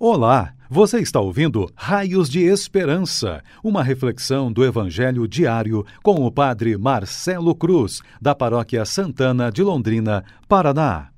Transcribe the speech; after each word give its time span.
Olá, 0.00 0.54
você 0.70 1.00
está 1.00 1.18
ouvindo 1.18 1.68
Raios 1.74 2.28
de 2.28 2.44
Esperança, 2.44 3.42
uma 3.64 3.82
reflexão 3.82 4.52
do 4.52 4.64
Evangelho 4.64 5.26
diário 5.26 5.84
com 6.04 6.24
o 6.24 6.30
Padre 6.30 6.78
Marcelo 6.78 7.52
Cruz, 7.52 8.00
da 8.22 8.32
Paróquia 8.32 8.84
Santana 8.84 9.50
de 9.50 9.60
Londrina, 9.60 10.22
Paraná. 10.48 11.08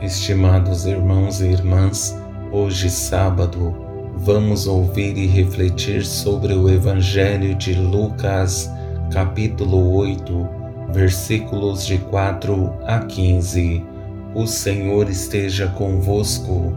Estimados 0.00 0.86
irmãos 0.86 1.42
e 1.42 1.48
irmãs, 1.48 2.16
hoje 2.50 2.88
sábado, 2.88 3.76
vamos 4.16 4.66
ouvir 4.66 5.14
e 5.14 5.26
refletir 5.26 6.06
sobre 6.06 6.54
o 6.54 6.70
Evangelho 6.70 7.54
de 7.54 7.74
Lucas, 7.74 8.70
capítulo 9.12 9.94
8, 9.96 10.48
versículos 10.90 11.86
de 11.86 11.98
4 11.98 12.72
a 12.86 13.00
15 13.00 13.97
o 14.34 14.46
Senhor 14.46 15.08
esteja 15.08 15.68
convosco, 15.68 16.72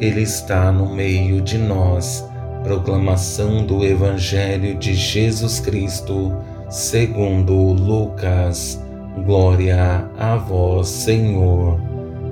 Ele 0.00 0.22
está 0.22 0.72
no 0.72 0.94
meio 0.94 1.40
de 1.40 1.56
nós. 1.58 2.28
Proclamação 2.62 3.64
do 3.64 3.84
Evangelho 3.84 4.76
de 4.76 4.92
Jesus 4.94 5.60
Cristo, 5.60 6.34
segundo 6.68 7.54
Lucas. 7.54 8.82
Glória 9.24 10.10
a 10.18 10.36
vós, 10.36 10.88
Senhor. 10.88 11.80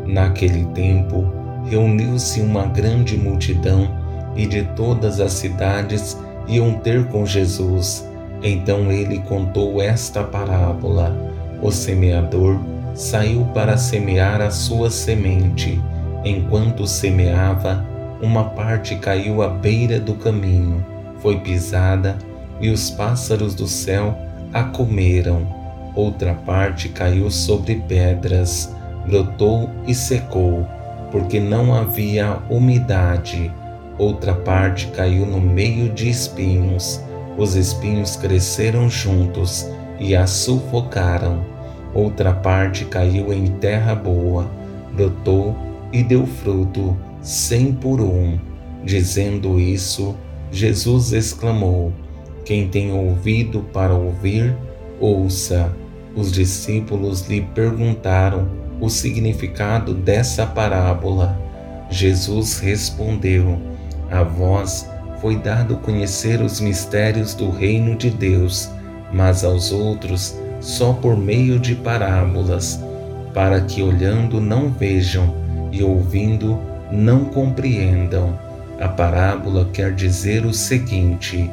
Naquele 0.07 0.65
tempo, 0.67 1.25
reuniu-se 1.71 2.41
uma 2.41 2.67
grande 2.67 3.17
multidão 3.17 3.89
e 4.37 4.47
de 4.47 4.65
todas 4.75 5.21
as 5.21 5.33
cidades 5.33 6.19
iam 6.49 6.75
ter 6.75 7.07
com 7.07 7.25
Jesus. 7.25 8.07
Então 8.43 8.91
ele 8.91 9.21
contou 9.21 9.81
esta 9.81 10.23
parábola: 10.25 11.17
O 11.63 11.71
semeador 11.71 12.59
saiu 12.95 13.45
para 13.53 13.77
semear 13.77 14.41
a 14.41 14.51
sua 14.51 14.89
semente. 14.89 15.81
Enquanto 16.25 16.87
semeava, 16.87 17.85
uma 18.23 18.45
parte 18.45 18.97
caiu 18.97 19.43
à 19.43 19.49
beira 19.49 19.99
do 19.99 20.15
caminho, 20.15 20.85
foi 21.19 21.41
pisada 21.41 22.17
e 22.61 22.71
os 22.71 22.91
pássaros 22.91 23.55
do 23.55 23.67
céu 23.67 24.17
a 24.53 24.63
comeram. 24.63 25.47
Outra 25.95 26.35
parte 26.35 26.89
caiu 26.89 27.31
sobre 27.31 27.77
pedras, 27.89 28.75
brotou 29.07 29.69
e 29.87 29.95
secou, 29.95 30.67
porque 31.11 31.39
não 31.39 31.75
havia 31.75 32.39
umidade. 32.49 33.53
Outra 33.99 34.35
parte 34.35 34.87
caiu 34.89 35.27
no 35.27 35.41
meio 35.41 35.91
de 35.91 36.09
espinhos. 36.09 37.01
Os 37.37 37.55
espinhos 37.55 38.17
cresceram 38.17 38.89
juntos 38.89 39.69
e 39.99 40.17
a 40.17 40.27
sufocaram 40.27 41.54
Outra 41.95 42.33
parte 42.33 42.85
caiu 42.85 43.33
em 43.33 43.47
terra 43.47 43.95
boa, 43.95 44.51
brotou 44.93 45.57
e 45.93 46.03
deu 46.03 46.27
fruto, 46.27 46.97
cem 47.23 47.73
por 47.73 48.01
um. 48.01 48.37
Dizendo 48.85 49.61
isso, 49.61 50.17
Jesus 50.51 51.13
exclamou: 51.13 51.93
Quem 52.45 52.69
tem 52.69 52.93
ouvido 52.93 53.61
para 53.73 53.95
ouvir, 53.95 54.57
ouça. 55.01 55.73
Os 56.17 56.31
discípulos 56.31 57.27
lhe 57.29 57.41
perguntaram 57.41 58.49
o 58.81 58.89
significado 58.89 59.95
dessa 59.95 60.45
parábola. 60.45 61.39
Jesus 61.91 62.59
respondeu: 62.59 63.59
A 64.11 64.23
vós 64.23 64.89
foi 65.21 65.37
dado 65.37 65.77
conhecer 65.77 66.41
os 66.41 66.61
mistérios 66.61 67.35
do 67.35 67.51
reino 67.51 67.97
de 67.97 68.11
Deus, 68.11 68.69
mas 69.15 69.45
aos 69.45 69.71
outros 69.71 70.37
só 70.61 70.93
por 70.93 71.17
meio 71.17 71.59
de 71.59 71.75
parábolas, 71.75 72.83
para 73.33 73.61
que 73.61 73.81
olhando 73.81 74.41
não 74.41 74.71
vejam 74.71 75.35
e 75.71 75.83
ouvindo 75.83 76.59
não 76.91 77.27
compreendam. 77.27 78.39
A 78.81 78.89
parábola 78.89 79.69
quer 79.73 79.93
dizer 79.93 80.45
o 80.45 80.53
seguinte: 80.53 81.49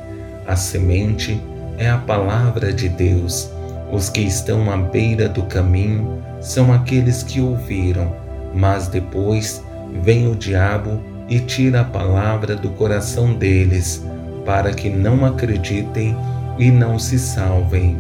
a 0.47 0.55
semente 0.55 1.39
é 1.77 1.89
a 1.89 1.97
palavra 1.97 2.73
de 2.73 2.89
Deus. 2.89 3.51
Os 3.91 4.09
que 4.09 4.21
estão 4.21 4.71
à 4.71 4.77
beira 4.77 5.27
do 5.27 5.43
caminho 5.43 6.23
são 6.39 6.73
aqueles 6.73 7.21
que 7.21 7.41
ouviram, 7.41 8.15
mas 8.53 8.87
depois 8.87 9.63
vem 10.01 10.31
o 10.31 10.35
diabo 10.35 11.01
e 11.27 11.39
tira 11.39 11.81
a 11.81 11.85
palavra 11.85 12.55
do 12.55 12.69
coração 12.69 13.33
deles, 13.33 14.03
para 14.45 14.73
que 14.73 14.89
não 14.89 15.25
acreditem 15.25 16.15
e 16.61 16.69
não 16.69 16.99
se 16.99 17.17
salvem. 17.17 17.97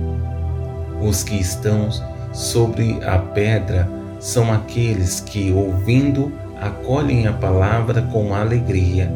Os 1.01 1.23
que 1.23 1.35
estão 1.35 1.89
sobre 2.31 2.99
a 3.03 3.17
pedra 3.17 3.89
são 4.19 4.53
aqueles 4.53 5.19
que, 5.19 5.51
ouvindo, 5.51 6.31
acolhem 6.61 7.25
a 7.25 7.33
palavra 7.33 8.03
com 8.03 8.35
alegria, 8.35 9.11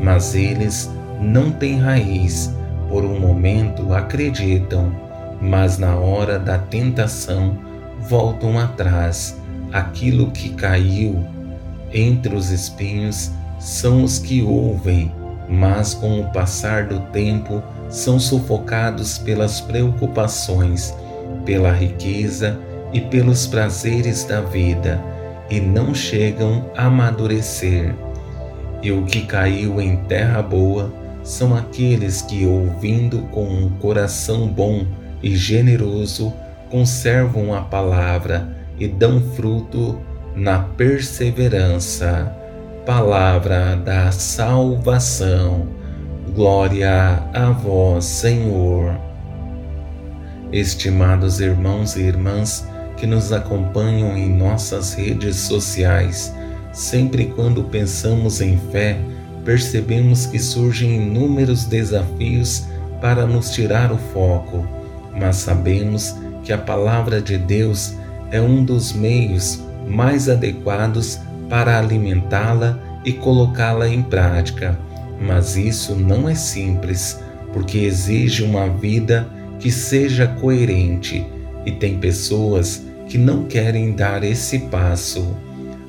mas 0.00 0.36
eles 0.36 0.88
não 1.20 1.50
têm 1.50 1.80
raiz. 1.80 2.54
Por 2.88 3.04
um 3.04 3.18
momento 3.18 3.92
acreditam, 3.92 4.92
mas 5.40 5.76
na 5.76 5.96
hora 5.96 6.38
da 6.38 6.56
tentação 6.56 7.58
voltam 8.08 8.60
atrás. 8.60 9.36
Aquilo 9.72 10.30
que 10.30 10.50
caiu 10.50 11.26
entre 11.92 12.32
os 12.32 12.50
espinhos 12.50 13.32
são 13.58 14.04
os 14.04 14.20
que 14.20 14.40
ouvem, 14.40 15.10
mas 15.48 15.94
com 15.94 16.20
o 16.20 16.30
passar 16.32 16.86
do 16.86 17.00
tempo 17.12 17.62
são 17.88 18.18
sufocados 18.18 19.18
pelas 19.18 19.60
preocupações 19.60 20.94
pela 21.44 21.70
riqueza 21.70 22.58
e 22.92 23.00
pelos 23.00 23.46
prazeres 23.46 24.24
da 24.24 24.40
vida 24.40 25.00
e 25.50 25.60
não 25.60 25.94
chegam 25.94 26.70
a 26.76 26.86
amadurecer. 26.86 27.94
E 28.82 28.90
o 28.90 29.04
que 29.04 29.22
caiu 29.22 29.80
em 29.80 29.96
terra 30.04 30.42
boa 30.42 30.92
são 31.22 31.54
aqueles 31.54 32.22
que, 32.22 32.46
ouvindo 32.46 33.22
com 33.30 33.46
um 33.46 33.70
coração 33.80 34.46
bom 34.46 34.86
e 35.22 35.34
generoso, 35.36 36.32
conservam 36.70 37.54
a 37.54 37.62
palavra 37.62 38.48
e 38.78 38.86
dão 38.86 39.20
fruto 39.34 39.98
na 40.34 40.58
perseverança. 40.58 42.30
Palavra 42.86 43.76
da 43.76 44.12
salvação. 44.12 45.66
Glória 46.34 47.22
a 47.32 47.50
vós, 47.50 48.04
Senhor. 48.04 48.94
Estimados 50.52 51.40
irmãos 51.40 51.96
e 51.96 52.02
irmãs 52.02 52.68
que 52.98 53.06
nos 53.06 53.32
acompanham 53.32 54.14
em 54.18 54.28
nossas 54.28 54.92
redes 54.92 55.36
sociais, 55.36 56.34
sempre 56.74 57.32
quando 57.34 57.64
pensamos 57.64 58.42
em 58.42 58.58
fé, 58.70 58.98
percebemos 59.46 60.26
que 60.26 60.38
surgem 60.38 60.96
inúmeros 60.96 61.64
desafios 61.64 62.66
para 63.00 63.26
nos 63.26 63.48
tirar 63.48 63.92
o 63.92 63.96
foco, 64.12 64.68
mas 65.18 65.36
sabemos 65.36 66.14
que 66.42 66.52
a 66.52 66.58
palavra 66.58 67.22
de 67.22 67.38
Deus 67.38 67.94
é 68.30 68.42
um 68.42 68.62
dos 68.62 68.92
meios 68.92 69.58
mais 69.88 70.28
adequados 70.28 71.18
para 71.48 71.78
alimentá-la 71.78 72.78
e 73.04 73.12
colocá-la 73.12 73.88
em 73.88 74.02
prática. 74.02 74.78
Mas 75.20 75.56
isso 75.56 75.94
não 75.94 76.28
é 76.28 76.34
simples, 76.34 77.20
porque 77.52 77.78
exige 77.78 78.42
uma 78.42 78.68
vida 78.68 79.28
que 79.58 79.70
seja 79.70 80.26
coerente 80.26 81.26
e 81.64 81.72
tem 81.72 81.98
pessoas 81.98 82.84
que 83.08 83.16
não 83.16 83.44
querem 83.44 83.92
dar 83.92 84.24
esse 84.24 84.58
passo. 84.58 85.36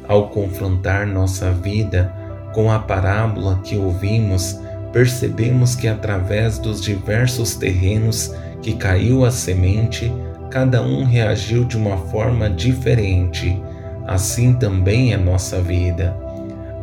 Ao 0.08 0.30
confrontar 0.30 1.08
nossa 1.08 1.52
vida 1.52 2.14
com 2.54 2.72
a 2.72 2.80
parábola 2.80 3.60
que 3.64 3.76
ouvimos, 3.76 4.60
percebemos 4.94 5.76
que 5.76 5.88
através 5.88 6.60
dos 6.60 6.82
diversos 6.82 7.56
terrenos 7.56 8.34
que 8.62 8.74
caiu 8.76 9.26
a 9.26 9.32
semente, 9.32 10.12
cada 10.50 10.82
um 10.82 11.04
reagiu 11.04 11.66
de 11.66 11.76
uma 11.76 11.98
forma 11.98 12.50
diferente. 12.50 13.62
Assim 14.08 14.54
também 14.54 15.14
é 15.14 15.18
nossa 15.18 15.62
vida. 15.62 16.16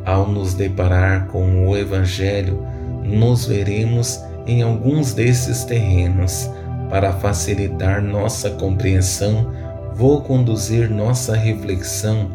Ao 0.04 0.26
nos 0.26 0.54
deparar 0.54 1.26
com 1.28 1.68
o 1.68 1.76
Evangelho, 1.76 2.66
nos 3.04 3.46
veremos 3.46 4.20
em 4.46 4.62
alguns 4.62 5.14
desses 5.14 5.64
terrenos 5.64 6.50
para 6.90 7.12
facilitar 7.12 8.02
nossa 8.02 8.50
compreensão, 8.50 9.52
vou 9.94 10.20
conduzir 10.20 10.90
nossa 10.90 11.36
reflexão 11.36 12.30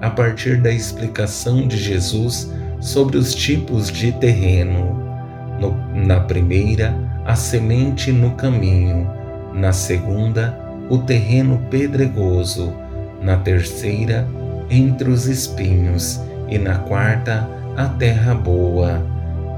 a 0.00 0.10
partir 0.10 0.60
da 0.60 0.70
explicação 0.70 1.66
de 1.66 1.76
Jesus 1.76 2.52
sobre 2.80 3.16
os 3.16 3.34
tipos 3.34 3.90
de 3.90 4.12
terreno. 4.12 5.00
No, 5.60 5.76
na 5.94 6.18
primeira, 6.20 6.94
a 7.24 7.36
semente 7.36 8.10
no 8.10 8.32
caminho, 8.32 9.08
na 9.54 9.72
segunda, 9.72 10.58
o 10.90 10.98
terreno 10.98 11.58
pedregoso, 11.70 12.72
na 13.22 13.36
terceira, 13.36 14.26
entre 14.72 15.10
os 15.10 15.26
espinhos, 15.26 16.18
e 16.48 16.58
na 16.58 16.78
quarta, 16.78 17.46
a 17.76 17.86
terra 17.86 18.34
boa. 18.34 19.04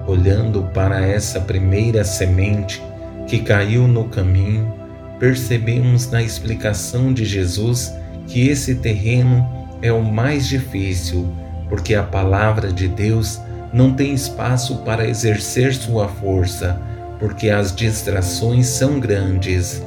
Olhando 0.08 0.64
para 0.74 1.06
essa 1.06 1.40
primeira 1.40 2.04
semente, 2.04 2.82
que 3.28 3.38
caiu 3.38 3.86
no 3.86 4.04
caminho, 4.08 4.74
percebemos 5.20 6.10
na 6.10 6.20
explicação 6.20 7.12
de 7.12 7.24
Jesus 7.24 7.94
que 8.26 8.48
esse 8.48 8.74
terreno 8.74 9.48
é 9.80 9.92
o 9.92 10.02
mais 10.02 10.48
difícil, 10.48 11.32
porque 11.68 11.94
a 11.94 12.02
palavra 12.02 12.72
de 12.72 12.88
Deus 12.88 13.40
não 13.72 13.94
tem 13.94 14.12
espaço 14.12 14.78
para 14.78 15.06
exercer 15.06 15.74
sua 15.74 16.08
força, 16.08 16.80
porque 17.20 17.50
as 17.50 17.74
distrações 17.74 18.66
são 18.66 18.98
grandes. 18.98 19.80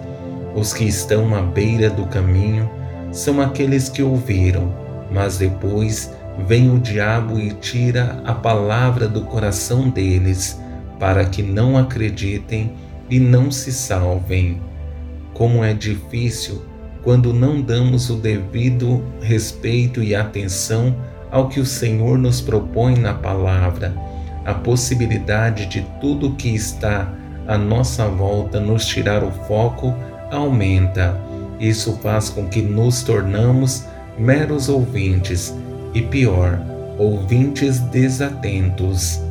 Os 0.55 0.73
que 0.73 0.85
estão 0.85 1.35
à 1.35 1.41
beira 1.41 1.89
do 1.89 2.05
caminho 2.05 2.69
são 3.11 3.41
aqueles 3.41 3.89
que 3.89 4.01
ouviram, 4.01 4.86
mas 5.11 5.37
depois 5.37 6.13
vem 6.45 6.69
o 6.69 6.79
diabo 6.79 7.39
e 7.39 7.51
tira 7.51 8.21
a 8.25 8.33
palavra 8.33 9.07
do 9.07 9.21
coração 9.21 9.89
deles, 9.89 10.59
para 10.99 11.25
que 11.25 11.41
não 11.41 11.77
acreditem 11.77 12.73
e 13.09 13.19
não 13.19 13.51
se 13.51 13.71
salvem. 13.71 14.61
Como 15.33 15.63
é 15.63 15.73
difícil 15.73 16.63
quando 17.03 17.33
não 17.33 17.61
damos 17.61 18.09
o 18.09 18.15
devido 18.15 19.03
respeito 19.21 20.03
e 20.03 20.13
atenção 20.13 20.95
ao 21.31 21.47
que 21.47 21.59
o 21.59 21.65
Senhor 21.65 22.17
nos 22.17 22.41
propõe 22.41 22.97
na 22.97 23.13
palavra. 23.13 23.95
A 24.45 24.53
possibilidade 24.53 25.65
de 25.67 25.81
tudo 26.01 26.35
que 26.35 26.49
está 26.49 27.13
à 27.47 27.57
nossa 27.57 28.07
volta 28.07 28.59
nos 28.59 28.85
tirar 28.85 29.23
o 29.23 29.31
foco 29.31 29.93
aumenta. 30.31 31.19
Isso 31.59 31.97
faz 32.03 32.29
com 32.29 32.47
que 32.47 32.61
nos 32.61 33.03
tornamos 33.03 33.85
meros 34.17 34.67
ouvintes 34.67 35.53
e 35.93 36.01
pior, 36.01 36.59
ouvintes 36.97 37.79
desatentos. 37.79 39.21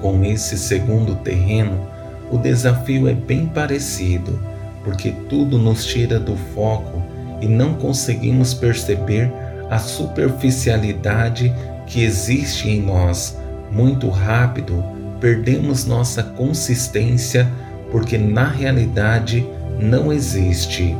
Com 0.00 0.24
esse 0.24 0.56
segundo 0.56 1.14
terreno, 1.16 1.86
o 2.30 2.38
desafio 2.38 3.08
é 3.08 3.14
bem 3.14 3.46
parecido, 3.46 4.40
porque 4.82 5.12
tudo 5.28 5.58
nos 5.58 5.84
tira 5.84 6.18
do 6.18 6.36
foco 6.54 7.02
e 7.40 7.46
não 7.46 7.74
conseguimos 7.74 8.54
perceber 8.54 9.30
a 9.70 9.78
superficialidade 9.78 11.52
que 11.86 12.02
existe 12.02 12.68
em 12.68 12.82
nós. 12.82 13.38
Muito 13.70 14.08
rápido, 14.08 14.82
perdemos 15.20 15.84
nossa 15.84 16.22
consistência 16.22 17.50
porque 17.90 18.18
na 18.18 18.48
realidade 18.48 19.46
não 19.78 20.12
existe. 20.12 20.96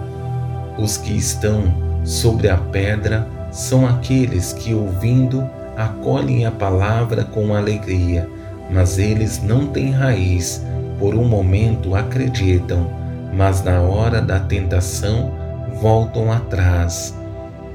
Os 0.79 0.97
que 0.97 1.17
estão 1.17 1.84
sobre 2.05 2.49
a 2.49 2.56
pedra 2.56 3.27
são 3.51 3.87
aqueles 3.87 4.53
que, 4.53 4.75
ouvindo, 4.75 5.49
acolhem 5.77 6.45
a 6.45 6.51
palavra 6.51 7.25
com 7.25 7.55
alegria, 7.55 8.29
mas 8.71 8.99
eles 8.99 9.43
não 9.43 9.67
têm 9.67 9.91
raiz. 9.91 10.65
Por 10.99 11.15
um 11.15 11.25
momento 11.25 11.97
acreditam, 11.97 12.91
mas 13.33 13.65
na 13.65 13.81
hora 13.81 14.21
da 14.21 14.39
tentação 14.39 15.33
voltam 15.81 16.31
atrás. 16.31 17.15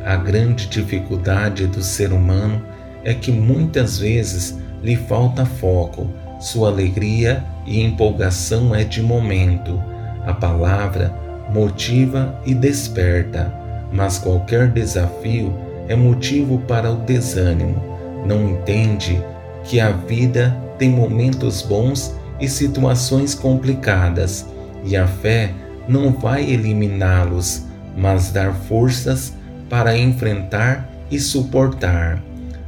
A 0.05 0.15
grande 0.15 0.67
dificuldade 0.67 1.67
do 1.67 1.81
ser 1.81 2.13
humano 2.13 2.61
é 3.03 3.13
que 3.13 3.31
muitas 3.31 3.97
vezes 3.97 4.57
lhe 4.81 4.95
falta 4.95 5.45
foco, 5.45 6.07
sua 6.39 6.69
alegria 6.69 7.43
e 7.65 7.81
empolgação 7.81 8.73
é 8.73 8.83
de 8.83 9.01
momento. 9.01 9.81
A 10.25 10.33
palavra 10.33 11.13
motiva 11.53 12.39
e 12.45 12.53
desperta, 12.53 13.53
mas 13.91 14.17
qualquer 14.17 14.69
desafio 14.69 15.53
é 15.87 15.95
motivo 15.95 16.59
para 16.67 16.91
o 16.91 16.97
desânimo. 16.97 17.83
Não 18.25 18.49
entende 18.49 19.21
que 19.63 19.79
a 19.79 19.91
vida 19.91 20.55
tem 20.77 20.89
momentos 20.89 21.61
bons 21.61 22.15
e 22.39 22.47
situações 22.47 23.35
complicadas, 23.35 24.45
e 24.83 24.95
a 24.95 25.07
fé 25.07 25.53
não 25.87 26.11
vai 26.11 26.49
eliminá-los, 26.49 27.65
mas 27.97 28.31
dar 28.31 28.53
forças 28.53 29.33
para 29.69 29.97
enfrentar 29.97 30.89
e 31.11 31.19
suportar. 31.19 32.23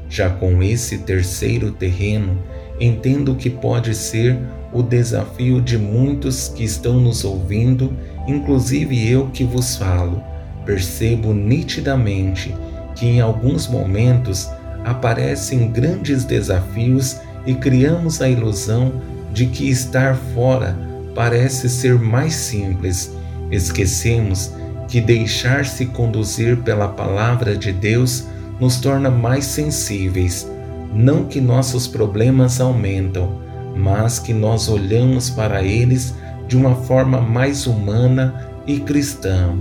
Já 0.09 0.29
com 0.29 0.61
esse 0.61 0.99
terceiro 0.99 1.71
terreno, 1.71 2.37
entendo 2.79 3.35
que 3.35 3.49
pode 3.49 3.95
ser 3.95 4.37
o 4.73 4.81
desafio 4.81 5.61
de 5.61 5.77
muitos 5.77 6.49
que 6.49 6.63
estão 6.63 6.99
nos 6.99 7.23
ouvindo, 7.23 7.93
inclusive 8.27 9.09
eu 9.09 9.27
que 9.27 9.43
vos 9.43 9.75
falo. 9.75 10.21
Percebo 10.65 11.33
nitidamente 11.33 12.55
que 12.95 13.05
em 13.05 13.21
alguns 13.21 13.67
momentos 13.67 14.49
aparecem 14.83 15.71
grandes 15.71 16.23
desafios 16.23 17.19
e 17.45 17.53
criamos 17.55 18.21
a 18.21 18.29
ilusão 18.29 19.01
de 19.33 19.47
que 19.47 19.69
estar 19.69 20.15
fora 20.33 20.77
parece 21.15 21.69
ser 21.69 21.97
mais 21.99 22.33
simples. 22.33 23.15
Esquecemos 23.49 24.51
que 24.87 25.01
deixar-se 25.01 25.85
conduzir 25.87 26.57
pela 26.57 26.87
palavra 26.87 27.55
de 27.55 27.71
Deus 27.71 28.25
nos 28.59 28.79
torna 28.79 29.09
mais 29.09 29.45
sensíveis. 29.45 30.49
Não 30.93 31.25
que 31.25 31.39
nossos 31.39 31.87
problemas 31.87 32.59
aumentam, 32.59 33.41
mas 33.75 34.19
que 34.19 34.33
nós 34.33 34.67
olhamos 34.67 35.29
para 35.29 35.63
eles 35.63 36.13
de 36.47 36.57
uma 36.57 36.75
forma 36.75 37.21
mais 37.21 37.65
humana 37.65 38.49
e 38.67 38.79
cristã. 38.79 39.55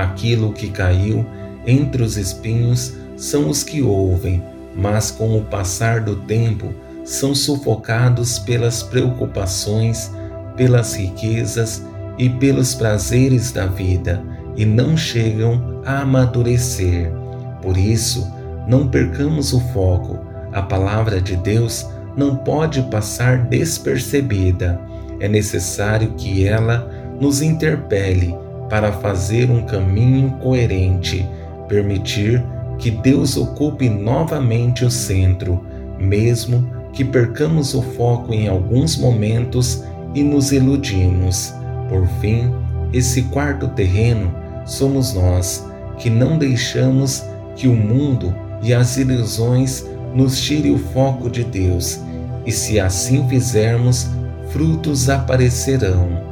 Aquilo 0.00 0.54
que 0.54 0.70
caiu 0.70 1.26
entre 1.66 2.02
os 2.02 2.16
espinhos 2.16 2.94
são 3.18 3.50
os 3.50 3.62
que 3.62 3.82
ouvem, 3.82 4.42
mas 4.74 5.10
com 5.10 5.36
o 5.36 5.44
passar 5.44 6.00
do 6.00 6.16
tempo 6.16 6.72
são 7.04 7.34
sufocados 7.34 8.38
pelas 8.38 8.82
preocupações, 8.82 10.10
pelas 10.56 10.94
riquezas 10.94 11.84
e 12.16 12.30
pelos 12.30 12.74
prazeres 12.74 13.52
da 13.52 13.66
vida 13.66 14.24
e 14.56 14.64
não 14.64 14.96
chegam 14.96 15.82
a 15.84 16.00
amadurecer. 16.00 17.12
Por 17.60 17.76
isso, 17.76 18.26
não 18.66 18.88
percamos 18.88 19.52
o 19.52 19.60
foco. 19.60 20.18
A 20.50 20.62
palavra 20.62 21.20
de 21.20 21.36
Deus 21.36 21.86
não 22.16 22.36
pode 22.36 22.80
passar 22.84 23.44
despercebida. 23.48 24.80
É 25.20 25.28
necessário 25.28 26.14
que 26.16 26.46
ela 26.46 26.90
nos 27.20 27.42
interpele 27.42 28.34
para 28.70 28.92
fazer 28.92 29.50
um 29.50 29.62
caminho 29.66 30.30
coerente, 30.40 31.28
permitir 31.68 32.42
que 32.78 32.90
Deus 32.90 33.36
ocupe 33.36 33.90
novamente 33.90 34.84
o 34.84 34.90
centro, 34.90 35.66
mesmo 35.98 36.70
que 36.92 37.04
percamos 37.04 37.74
o 37.74 37.82
foco 37.82 38.32
em 38.32 38.48
alguns 38.48 38.96
momentos 38.96 39.84
e 40.14 40.22
nos 40.22 40.52
iludimos. 40.52 41.52
Por 41.88 42.06
fim, 42.20 42.50
esse 42.92 43.22
quarto 43.24 43.68
terreno 43.68 44.32
somos 44.64 45.12
nós, 45.12 45.66
que 45.98 46.08
não 46.08 46.38
deixamos 46.38 47.24
que 47.56 47.68
o 47.68 47.74
mundo 47.74 48.34
e 48.62 48.72
as 48.72 48.96
ilusões 48.96 49.84
nos 50.14 50.40
tire 50.40 50.70
o 50.70 50.78
foco 50.78 51.28
de 51.28 51.44
Deus, 51.44 52.00
e 52.46 52.52
se 52.52 52.80
assim 52.80 53.28
fizermos, 53.28 54.08
frutos 54.50 55.08
aparecerão. 55.08 56.29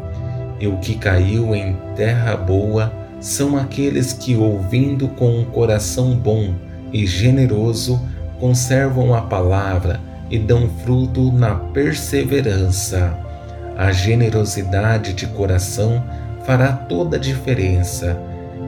E 0.61 0.67
o 0.67 0.77
que 0.79 0.95
caiu 0.95 1.55
em 1.55 1.77
terra 1.95 2.37
boa 2.37 2.93
são 3.21 3.57
aqueles 3.57 4.13
que, 4.13 4.37
ouvindo 4.37 5.09
com 5.09 5.39
um 5.41 5.45
coração 5.45 6.15
bom 6.15 6.55
e 6.93 7.07
generoso, 7.07 8.01
conservam 8.39 9.15
a 9.15 9.23
palavra 9.23 10.01
e 10.31 10.39
dão 10.39 10.69
fruto 10.85 11.33
na 11.33 11.55
perseverança. 11.55 13.17
A 13.77 13.93
generosidade 13.93 15.13
de 15.13 15.27
coração 15.27 16.03
fará 16.45 16.73
toda 16.73 17.17
a 17.17 17.21
diferença. 17.21 18.19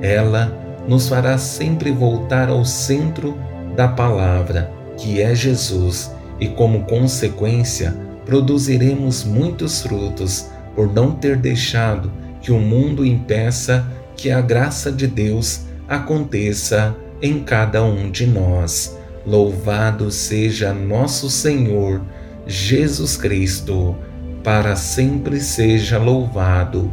Ela 0.01 0.53
nos 0.87 1.09
fará 1.09 1.37
sempre 1.39 1.91
voltar 1.91 2.49
ao 2.49 2.65
centro 2.65 3.37
da 3.77 3.89
palavra, 3.89 4.71
que 4.97 5.21
é 5.21 5.35
Jesus, 5.35 6.15
e 6.39 6.49
como 6.49 6.85
consequência, 6.85 7.95
produziremos 8.25 9.25
muitos 9.25 9.83
frutos 9.83 10.49
por 10.75 10.93
não 10.93 11.12
ter 11.12 11.37
deixado 11.37 12.11
que 12.41 12.53
o 12.53 12.59
mundo 12.59 13.05
impeça 13.05 13.87
que 14.17 14.31
a 14.31 14.41
graça 14.41 14.91
de 14.91 15.07
Deus 15.07 15.62
aconteça 15.89 16.95
em 17.23 17.43
cada 17.43 17.83
um 17.85 18.11
de 18.11 18.27
nós. 18.27 18.99
Louvado 19.27 20.11
seja 20.11 20.73
nosso 20.73 21.29
Senhor 21.29 22.00
Jesus 22.47 23.17
Cristo 23.17 23.97
para 24.43 24.75
sempre 24.77 25.41
seja 25.41 25.99
louvado. 25.99 26.91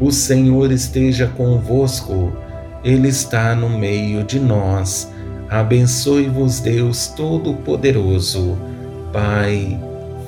O 0.00 0.10
Senhor 0.10 0.70
esteja 0.70 1.26
convosco, 1.26 2.32
Ele 2.84 3.08
está 3.08 3.54
no 3.54 3.68
meio 3.68 4.24
de 4.24 4.38
nós. 4.38 5.10
Abençoe-vos, 5.48 6.60
Deus 6.60 7.08
Todo-Poderoso, 7.08 8.56
Pai, 9.12 9.78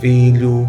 Filho 0.00 0.68